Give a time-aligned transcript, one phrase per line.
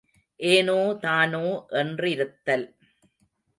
[0.39, 1.43] ஏனோ தானோ
[1.81, 2.67] என்றிருத்தல்.